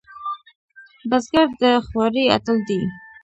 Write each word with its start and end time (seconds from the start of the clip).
بزګر 1.09 1.47
د 1.61 1.63
خوارۍ 1.85 2.25
اتل 2.35 2.57
دی 2.67 2.81